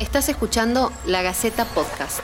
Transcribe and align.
Estás 0.00 0.28
escuchando 0.28 0.92
La 1.06 1.22
Gaceta 1.22 1.64
Podcast. 1.66 2.18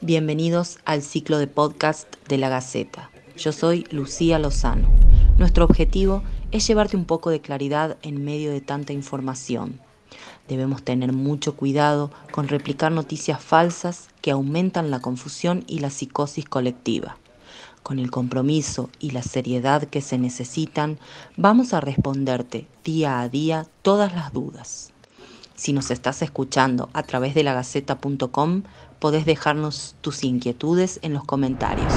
Bienvenidos 0.00 0.78
al 0.84 1.02
ciclo 1.02 1.38
de 1.38 1.48
podcast 1.48 2.14
de 2.28 2.38
La 2.38 2.48
Gaceta. 2.48 3.10
Yo 3.36 3.50
soy 3.50 3.88
Lucía 3.90 4.38
Lozano. 4.38 4.88
Nuestro 5.36 5.64
objetivo 5.64 6.22
es 6.52 6.64
llevarte 6.68 6.96
un 6.96 7.06
poco 7.06 7.30
de 7.30 7.40
claridad 7.40 7.96
en 8.02 8.24
medio 8.24 8.52
de 8.52 8.60
tanta 8.60 8.92
información. 8.92 9.80
Debemos 10.46 10.84
tener 10.84 11.12
mucho 11.12 11.56
cuidado 11.56 12.12
con 12.30 12.46
replicar 12.46 12.92
noticias 12.92 13.42
falsas 13.42 14.10
que 14.22 14.30
aumentan 14.30 14.92
la 14.92 15.00
confusión 15.00 15.64
y 15.66 15.80
la 15.80 15.90
psicosis 15.90 16.44
colectiva 16.44 17.16
con 17.82 17.98
el 17.98 18.10
compromiso 18.10 18.90
y 18.98 19.10
la 19.10 19.22
seriedad 19.22 19.84
que 19.84 20.00
se 20.00 20.18
necesitan, 20.18 20.98
vamos 21.36 21.72
a 21.74 21.80
responderte 21.80 22.66
día 22.84 23.20
a 23.20 23.28
día 23.28 23.66
todas 23.82 24.14
las 24.14 24.32
dudas. 24.32 24.92
Si 25.54 25.72
nos 25.72 25.90
estás 25.90 26.22
escuchando 26.22 26.88
a 26.92 27.02
través 27.02 27.34
de 27.34 27.42
lagaceta.com, 27.42 28.62
podés 28.98 29.26
dejarnos 29.26 29.94
tus 30.00 30.24
inquietudes 30.24 31.00
en 31.02 31.12
los 31.12 31.24
comentarios. 31.24 31.92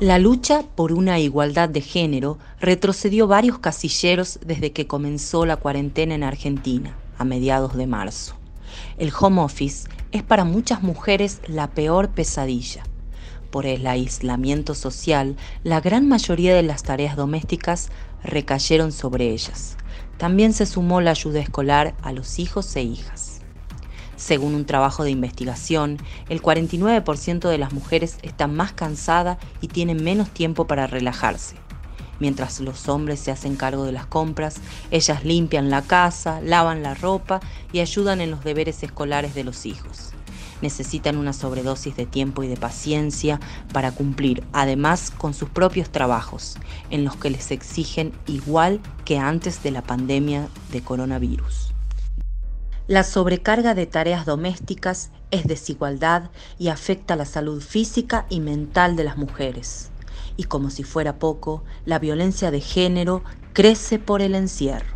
La 0.00 0.18
lucha 0.18 0.62
por 0.74 0.92
una 0.92 1.18
igualdad 1.18 1.68
de 1.68 1.80
género 1.80 2.38
retrocedió 2.60 3.26
varios 3.26 3.58
casilleros 3.58 4.38
desde 4.44 4.72
que 4.72 4.86
comenzó 4.86 5.46
la 5.46 5.56
cuarentena 5.56 6.14
en 6.14 6.22
Argentina, 6.22 6.94
a 7.16 7.24
mediados 7.24 7.76
de 7.76 7.86
marzo. 7.86 8.34
El 8.98 9.12
home 9.18 9.40
office 9.40 9.88
es 10.12 10.22
para 10.22 10.44
muchas 10.44 10.82
mujeres 10.82 11.40
la 11.46 11.68
peor 11.68 12.10
pesadilla 12.10 12.82
por 13.46 13.66
el 13.66 13.86
aislamiento 13.86 14.74
social, 14.74 15.36
la 15.62 15.80
gran 15.80 16.08
mayoría 16.08 16.54
de 16.54 16.62
las 16.62 16.82
tareas 16.82 17.16
domésticas 17.16 17.90
recayeron 18.22 18.92
sobre 18.92 19.30
ellas. 19.30 19.76
También 20.18 20.52
se 20.52 20.66
sumó 20.66 21.00
la 21.00 21.10
ayuda 21.10 21.40
escolar 21.40 21.94
a 22.02 22.12
los 22.12 22.38
hijos 22.38 22.74
e 22.76 22.82
hijas. 22.82 23.40
Según 24.16 24.54
un 24.54 24.64
trabajo 24.64 25.04
de 25.04 25.10
investigación, 25.10 25.98
el 26.28 26.40
49% 26.42 27.48
de 27.48 27.58
las 27.58 27.72
mujeres 27.72 28.18
están 28.22 28.54
más 28.54 28.72
cansada 28.72 29.38
y 29.60 29.68
tienen 29.68 30.02
menos 30.02 30.30
tiempo 30.30 30.66
para 30.66 30.86
relajarse. 30.86 31.56
Mientras 32.18 32.60
los 32.60 32.88
hombres 32.88 33.20
se 33.20 33.30
hacen 33.30 33.56
cargo 33.56 33.84
de 33.84 33.92
las 33.92 34.06
compras, 34.06 34.56
ellas 34.90 35.22
limpian 35.24 35.68
la 35.68 35.82
casa, 35.82 36.40
lavan 36.40 36.82
la 36.82 36.94
ropa 36.94 37.40
y 37.72 37.80
ayudan 37.80 38.22
en 38.22 38.30
los 38.30 38.42
deberes 38.42 38.82
escolares 38.82 39.34
de 39.34 39.44
los 39.44 39.66
hijos 39.66 40.15
necesitan 40.62 41.16
una 41.16 41.32
sobredosis 41.32 41.96
de 41.96 42.06
tiempo 42.06 42.42
y 42.42 42.48
de 42.48 42.56
paciencia 42.56 43.40
para 43.72 43.92
cumplir 43.92 44.44
además 44.52 45.10
con 45.10 45.34
sus 45.34 45.48
propios 45.48 45.90
trabajos, 45.90 46.58
en 46.90 47.04
los 47.04 47.16
que 47.16 47.30
les 47.30 47.50
exigen 47.50 48.12
igual 48.26 48.80
que 49.04 49.18
antes 49.18 49.62
de 49.62 49.70
la 49.70 49.82
pandemia 49.82 50.48
de 50.72 50.82
coronavirus. 50.82 51.72
La 52.88 53.02
sobrecarga 53.02 53.74
de 53.74 53.86
tareas 53.86 54.26
domésticas 54.26 55.10
es 55.32 55.44
desigualdad 55.44 56.30
y 56.56 56.68
afecta 56.68 57.16
la 57.16 57.24
salud 57.24 57.60
física 57.60 58.26
y 58.28 58.38
mental 58.38 58.94
de 58.94 59.02
las 59.02 59.16
mujeres. 59.16 59.90
Y 60.36 60.44
como 60.44 60.70
si 60.70 60.84
fuera 60.84 61.18
poco, 61.18 61.64
la 61.84 61.98
violencia 61.98 62.52
de 62.52 62.60
género 62.60 63.24
crece 63.54 63.98
por 63.98 64.22
el 64.22 64.36
encierro. 64.36 64.95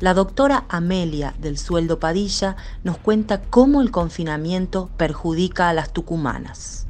La 0.00 0.14
doctora 0.14 0.64
Amelia 0.70 1.34
del 1.38 1.58
Sueldo 1.58 2.00
Padilla 2.00 2.56
nos 2.84 2.96
cuenta 2.96 3.42
cómo 3.42 3.82
el 3.82 3.90
confinamiento 3.90 4.88
perjudica 4.96 5.68
a 5.68 5.74
las 5.74 5.92
tucumanas. 5.92 6.86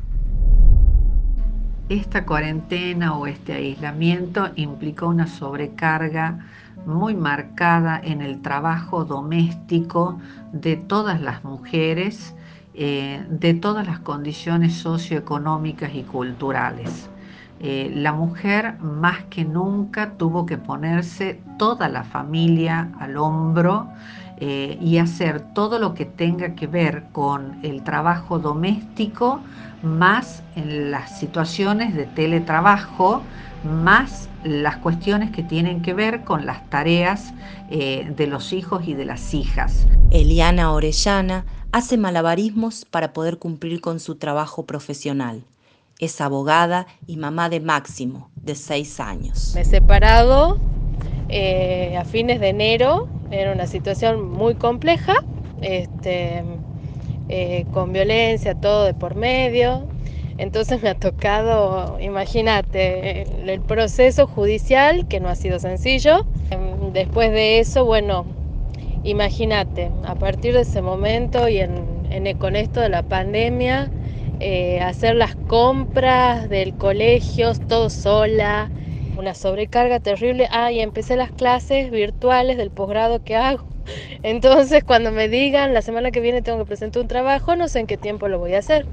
Esta 1.89 2.25
cuarentena 2.25 3.17
o 3.17 3.27
este 3.27 3.55
aislamiento 3.55 4.51
implicó 4.55 5.09
una 5.09 5.27
sobrecarga 5.27 6.47
muy 6.87 7.17
marcada 7.17 8.01
en 8.01 8.21
el 8.21 8.43
trabajo 8.43 9.05
doméstico 9.05 10.21
de 10.53 10.77
todas 10.77 11.21
las 11.21 11.43
mujeres, 11.43 12.37
eh, 12.75 13.27
de 13.29 13.55
todas 13.55 13.89
las 13.89 13.99
condiciones 13.99 14.75
socioeconómicas 14.75 15.93
y 15.97 16.05
culturales. 16.05 17.11
Eh, 17.63 17.93
la 17.95 18.15
mujer 18.15 18.79
más 18.81 19.25
que 19.25 19.45
nunca 19.45 20.15
tuvo 20.17 20.47
que 20.47 20.57
ponerse 20.57 21.39
toda 21.59 21.91
la 21.91 22.05
familia 22.05 22.91
al 22.99 23.19
hombro 23.19 23.87
eh, 24.39 24.79
y 24.81 24.97
hacer 24.97 25.43
todo 25.53 25.79
lo 25.79 25.93
que 25.93 26.07
tenga 26.07 26.55
que 26.55 26.67
ver 26.67 27.05
con 27.13 27.59
el 27.63 27.83
trabajo 27.83 28.39
doméstico, 28.39 29.41
más 29.83 30.43
en 30.57 30.91
las 30.91 31.19
situaciones 31.19 31.95
de 31.95 32.07
teletrabajo, 32.07 33.21
más 33.63 34.31
las 34.43 34.79
cuestiones 34.79 35.31
que 35.31 35.43
tienen 35.43 35.83
que 35.83 35.93
ver 35.93 36.25
con 36.25 36.47
las 36.47 36.65
tareas 36.71 37.35
eh, 37.69 38.11
de 38.17 38.27
los 38.27 38.55
hijos 38.55 38.89
y 38.89 38.95
de 38.95 39.05
las 39.05 39.35
hijas. 39.35 39.87
Eliana 40.11 40.73
Orellana 40.73 41.45
hace 41.73 41.99
malabarismos 41.99 42.87
para 42.87 43.13
poder 43.13 43.39
cumplir 43.39 43.83
con 43.83 44.01
su 44.01 44.15
trabajo 44.15 44.65
profesional. 44.65 45.45
Es 46.01 46.21
abogada 46.21 46.87
y 47.07 47.17
mamá 47.19 47.49
de 47.49 47.61
Máximo, 47.61 48.31
de 48.35 48.55
seis 48.55 48.99
años. 49.01 49.53
Me 49.55 49.61
he 49.61 49.65
separado 49.65 50.59
eh, 51.29 51.97
a 51.97 52.05
fines 52.05 52.41
de 52.41 52.49
enero, 52.49 53.07
era 53.31 53.53
una 53.53 53.67
situación 53.67 54.29
muy 54.31 54.55
compleja, 54.57 55.15
este, 55.61 56.43
eh, 57.29 57.67
con 57.73 57.93
violencia, 57.93 58.55
todo 58.55 58.85
de 58.85 58.95
por 58.95 59.15
medio. 59.15 59.87
Entonces 60.39 60.83
me 60.83 60.89
ha 60.89 60.95
tocado, 60.95 62.01
imagínate, 62.01 63.23
el 63.23 63.61
proceso 63.61 64.27
judicial, 64.27 65.07
que 65.07 65.21
no 65.21 65.29
ha 65.29 65.35
sido 65.35 65.59
sencillo. 65.59 66.25
Después 66.95 67.31
de 67.31 67.59
eso, 67.61 67.85
bueno, 67.85 68.25
imagínate, 69.05 69.91
a 70.05 70.15
partir 70.15 70.55
de 70.55 70.63
ese 70.63 70.81
momento 70.81 71.47
y 71.47 71.59
en, 71.59 72.39
con 72.39 72.57
esto 72.57 72.81
de 72.81 72.89
la 72.89 73.03
pandemia, 73.03 73.91
eh, 74.41 74.81
hacer 74.83 75.17
las 75.17 75.37
compras 75.47 76.49
del 76.49 76.75
colegio, 76.77 77.53
todo 77.67 77.91
sola, 77.91 78.73
una 79.15 79.35
sobrecarga 79.35 80.01
terrible. 80.01 80.49
Ah, 80.51 80.73
y 80.73 80.81
empecé 80.81 81.17
las 81.17 81.33
clases 81.33 81.91
virtuales 81.91 82.57
del 82.57 82.73
posgrado 82.73 83.21
que 83.21 83.37
hago. 83.37 83.69
Entonces, 84.23 84.83
cuando 84.85 85.13
me 85.13 85.29
digan 85.29 85.75
la 85.75 85.83
semana 85.83 86.11
que 86.11 86.21
viene 86.21 86.43
tengo 86.43 86.59
que 86.61 86.67
presentar 86.67 87.03
un 87.03 87.09
trabajo, 87.09 87.57
no 87.57 87.69
sé 87.69 87.81
en 87.81 87.87
qué 87.87 87.99
tiempo 87.99 88.29
lo 88.29 88.39
voy 88.39 88.55
a 88.55 88.59
hacer. 88.61 88.89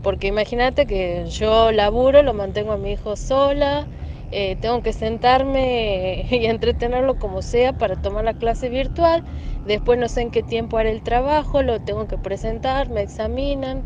Porque 0.00 0.28
imagínate 0.28 0.86
que 0.86 1.26
yo 1.30 1.72
laburo, 1.72 2.22
lo 2.22 2.34
mantengo 2.34 2.72
a 2.72 2.78
mi 2.78 2.92
hijo 2.92 3.16
sola, 3.16 3.88
eh, 4.30 4.56
tengo 4.60 4.82
que 4.82 4.92
sentarme 4.92 6.26
y 6.30 6.46
entretenerlo 6.46 7.16
como 7.16 7.42
sea 7.42 7.72
para 7.72 7.96
tomar 7.96 8.24
la 8.24 8.34
clase 8.34 8.68
virtual. 8.68 9.22
Después 9.64 9.98
no 9.98 10.08
sé 10.08 10.22
en 10.22 10.30
qué 10.30 10.42
tiempo 10.42 10.78
haré 10.78 10.90
el 10.92 11.02
trabajo, 11.02 11.62
lo 11.62 11.80
tengo 11.80 12.06
que 12.06 12.18
presentar, 12.18 12.88
me 12.90 13.02
examinan. 13.02 13.84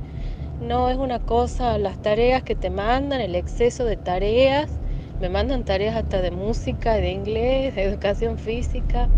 No 0.60 0.90
es 0.90 0.96
una 0.98 1.18
cosa, 1.20 1.78
las 1.78 2.00
tareas 2.02 2.42
que 2.42 2.54
te 2.54 2.68
mandan, 2.68 3.20
el 3.22 3.34
exceso 3.34 3.84
de 3.86 3.96
tareas. 3.96 4.70
Me 5.18 5.30
mandan 5.30 5.64
tareas 5.64 5.96
hasta 5.96 6.20
de 6.20 6.30
música, 6.30 6.94
de 6.96 7.10
inglés, 7.10 7.74
de 7.74 7.82
educación 7.84 8.36
física. 8.38 9.08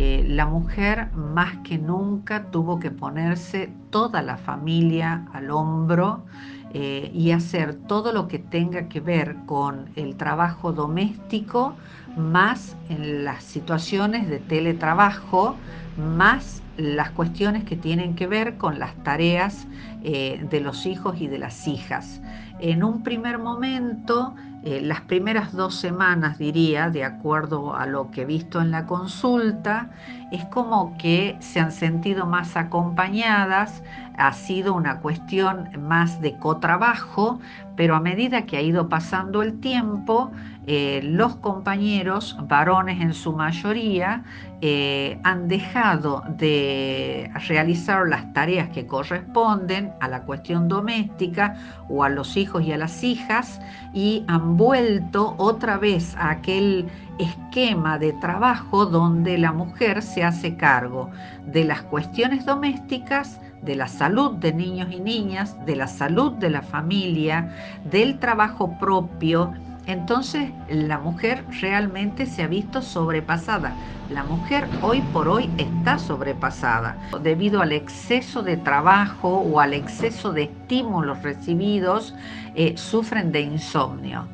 Eh, 0.00 0.24
la 0.28 0.46
mujer 0.46 1.12
más 1.12 1.56
que 1.64 1.76
nunca 1.76 2.52
tuvo 2.52 2.78
que 2.78 2.92
ponerse 2.92 3.68
toda 3.90 4.22
la 4.22 4.36
familia 4.36 5.26
al 5.32 5.50
hombro 5.50 6.24
eh, 6.72 7.10
y 7.12 7.32
hacer 7.32 7.74
todo 7.74 8.12
lo 8.12 8.28
que 8.28 8.38
tenga 8.38 8.88
que 8.88 9.00
ver 9.00 9.34
con 9.44 9.90
el 9.96 10.14
trabajo 10.14 10.72
doméstico, 10.72 11.74
más 12.16 12.76
en 12.88 13.24
las 13.24 13.42
situaciones 13.42 14.28
de 14.28 14.38
teletrabajo, 14.38 15.56
más 15.96 16.62
las 16.76 17.10
cuestiones 17.10 17.64
que 17.64 17.74
tienen 17.74 18.14
que 18.14 18.28
ver 18.28 18.56
con 18.56 18.78
las 18.78 18.94
tareas 19.02 19.66
eh, 20.04 20.46
de 20.48 20.60
los 20.60 20.86
hijos 20.86 21.20
y 21.20 21.26
de 21.26 21.38
las 21.38 21.66
hijas. 21.66 22.22
En 22.60 22.84
un 22.84 23.02
primer 23.02 23.38
momento, 23.38 24.36
eh, 24.64 24.80
las 24.80 25.00
primeras 25.02 25.52
dos 25.52 25.76
semanas, 25.76 26.38
diría, 26.38 26.90
de 26.90 27.04
acuerdo 27.04 27.76
a 27.76 27.86
lo 27.86 28.10
que 28.10 28.22
he 28.22 28.24
visto 28.24 28.60
en 28.60 28.70
la 28.70 28.86
consulta, 28.86 29.90
es 30.32 30.44
como 30.46 30.96
que 30.98 31.36
se 31.40 31.60
han 31.60 31.70
sentido 31.70 32.26
más 32.26 32.56
acompañadas, 32.56 33.82
ha 34.18 34.32
sido 34.32 34.74
una 34.74 35.00
cuestión 35.00 35.70
más 35.80 36.20
de 36.20 36.36
cotrabajo, 36.38 37.40
pero 37.76 37.94
a 37.94 38.00
medida 38.00 38.44
que 38.46 38.56
ha 38.56 38.62
ido 38.62 38.88
pasando 38.88 39.42
el 39.42 39.60
tiempo, 39.60 40.32
eh, 40.66 41.00
los 41.02 41.36
compañeros, 41.36 42.36
varones 42.42 43.00
en 43.00 43.14
su 43.14 43.32
mayoría, 43.32 44.24
eh, 44.60 45.20
han 45.22 45.48
dejado 45.48 46.24
de 46.36 47.30
realizar 47.46 48.08
las 48.08 48.32
tareas 48.32 48.68
que 48.70 48.86
corresponden 48.86 49.92
a 50.00 50.08
la 50.08 50.24
cuestión 50.24 50.68
doméstica 50.68 51.56
o 51.88 52.02
a 52.04 52.08
los 52.08 52.36
hijos 52.36 52.64
y 52.64 52.72
a 52.72 52.76
las 52.76 53.02
hijas 53.04 53.60
y 53.94 54.24
han 54.26 54.56
vuelto 54.56 55.36
otra 55.38 55.78
vez 55.78 56.16
a 56.16 56.30
aquel 56.30 56.88
esquema 57.18 57.98
de 57.98 58.12
trabajo 58.14 58.84
donde 58.84 59.38
la 59.38 59.52
mujer 59.52 60.02
se 60.02 60.24
hace 60.24 60.56
cargo 60.56 61.10
de 61.46 61.64
las 61.64 61.82
cuestiones 61.82 62.44
domésticas, 62.44 63.40
de 63.62 63.74
la 63.74 63.88
salud 63.88 64.32
de 64.36 64.52
niños 64.52 64.88
y 64.92 65.00
niñas, 65.00 65.56
de 65.64 65.76
la 65.76 65.86
salud 65.86 66.32
de 66.32 66.50
la 66.50 66.62
familia, 66.62 67.54
del 67.84 68.18
trabajo 68.18 68.78
propio, 68.78 69.52
entonces 69.88 70.52
la 70.68 70.98
mujer 70.98 71.46
realmente 71.62 72.26
se 72.26 72.42
ha 72.42 72.46
visto 72.46 72.82
sobrepasada. 72.82 73.78
La 74.10 74.22
mujer 74.22 74.70
hoy 74.80 75.00
por 75.00 75.28
hoy 75.28 75.54
está 75.56 75.98
sobrepasada 75.98 76.98
debido 77.22 77.62
al 77.62 77.72
exceso 77.72 78.42
de 78.42 78.58
trabajo 78.58 79.38
o 79.38 79.60
al 79.60 79.72
exceso 79.72 80.32
de 80.34 80.42
estímulos 80.42 81.22
recibidos, 81.22 82.14
eh, 82.54 82.76
sufren 82.76 83.32
de 83.32 83.40
insomnio. 83.40 84.28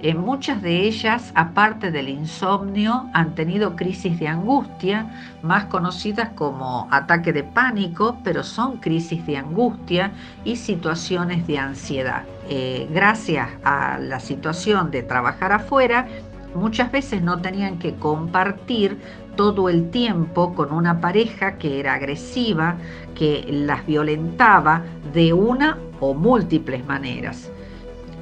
Eh, 0.00 0.14
muchas 0.14 0.62
de 0.62 0.82
ellas, 0.82 1.32
aparte 1.34 1.90
del 1.90 2.08
insomnio, 2.08 3.10
han 3.14 3.34
tenido 3.34 3.74
crisis 3.74 4.16
de 4.20 4.28
angustia, 4.28 5.10
más 5.42 5.64
conocidas 5.64 6.28
como 6.36 6.86
ataque 6.92 7.32
de 7.32 7.42
pánico, 7.42 8.16
pero 8.22 8.44
son 8.44 8.76
crisis 8.76 9.26
de 9.26 9.38
angustia 9.38 10.12
y 10.44 10.54
situaciones 10.54 11.48
de 11.48 11.58
ansiedad. 11.58 12.22
Eh, 12.48 12.88
gracias 12.92 13.48
a 13.64 13.98
la 13.98 14.20
situación 14.20 14.92
de 14.92 15.02
trabajar 15.02 15.50
afuera, 15.50 16.06
muchas 16.54 16.92
veces 16.92 17.20
no 17.20 17.40
tenían 17.40 17.80
que 17.80 17.96
compartir 17.96 18.98
todo 19.34 19.68
el 19.68 19.90
tiempo 19.90 20.54
con 20.54 20.72
una 20.72 21.00
pareja 21.00 21.58
que 21.58 21.80
era 21.80 21.94
agresiva, 21.94 22.76
que 23.16 23.44
las 23.50 23.84
violentaba 23.84 24.82
de 25.12 25.32
una 25.32 25.76
o 25.98 26.14
múltiples 26.14 26.86
maneras 26.86 27.50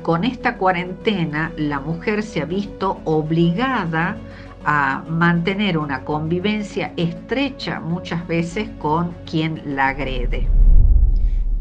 con 0.06 0.22
esta 0.22 0.56
cuarentena 0.56 1.52
la 1.56 1.80
mujer 1.80 2.22
se 2.22 2.40
ha 2.40 2.44
visto 2.44 3.00
obligada 3.02 4.16
a 4.64 5.02
mantener 5.08 5.78
una 5.78 6.04
convivencia 6.04 6.92
estrecha 6.96 7.80
muchas 7.80 8.24
veces 8.28 8.68
con 8.78 9.16
quien 9.28 9.74
la 9.74 9.88
agrede. 9.88 10.46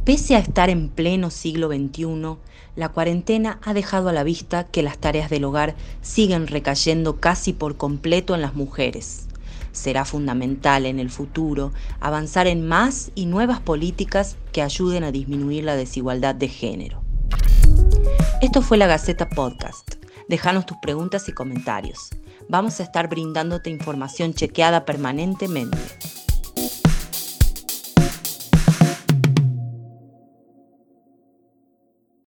Pese 0.04 0.36
a 0.36 0.38
estar 0.38 0.70
en 0.70 0.90
pleno 0.90 1.32
siglo 1.32 1.70
XXI, 1.70 2.38
la 2.76 2.90
cuarentena 2.90 3.58
ha 3.64 3.74
dejado 3.74 4.10
a 4.10 4.14
la 4.14 4.24
vista 4.24 4.66
que 4.66 4.84
las 4.84 5.00
tareas 5.00 5.32
del 5.32 5.46
hogar 5.46 5.74
siguen 6.04 6.46
recayendo 6.46 7.20
casi 7.20 7.52
por 7.52 7.78
completo 7.78 8.36
en 8.36 8.44
las 8.44 8.54
mujeres. 8.54 9.28
Será 9.72 10.06
fundamental 10.06 10.86
en 10.86 11.00
el 11.00 11.10
futuro 11.10 11.72
avanzar 12.00 12.46
en 12.46 12.68
más 12.68 13.10
y 13.16 13.26
nuevas 13.26 13.60
políticas 13.60 14.38
que 14.52 14.62
ayuden 14.62 15.04
a 15.04 15.12
disminuir 15.12 15.64
la 15.64 15.76
desigualdad 15.76 16.36
de 16.36 16.48
género. 16.48 17.05
Esto 18.42 18.62
fue 18.62 18.78
la 18.78 18.86
Gaceta 18.86 19.30
Podcast. 19.30 19.96
Déjanos 20.28 20.66
tus 20.66 20.78
preguntas 20.82 21.30
y 21.30 21.32
comentarios. 21.32 22.10
Vamos 22.50 22.80
a 22.80 22.84
estar 22.84 23.08
brindándote 23.08 23.70
información 23.70 24.34
chequeada 24.34 24.84
permanentemente. 24.84 25.78